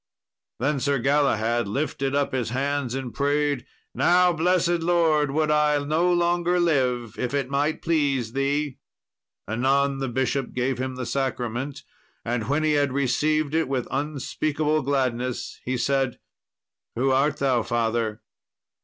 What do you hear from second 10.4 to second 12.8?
gave him the sacrament, and when he